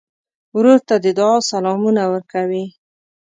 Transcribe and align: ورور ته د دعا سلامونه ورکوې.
ورور 0.57 0.79
ته 0.87 0.95
د 1.03 1.05
دعا 1.19 1.35
سلامونه 1.51 2.01
ورکوې. 2.13 2.65